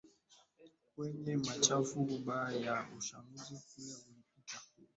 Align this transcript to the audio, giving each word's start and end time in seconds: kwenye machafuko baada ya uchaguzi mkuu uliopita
kwenye 0.93 1.37
machafuko 1.37 2.17
baada 2.17 2.59
ya 2.65 2.87
uchaguzi 2.97 3.53
mkuu 3.53 3.99
uliopita 4.11 4.59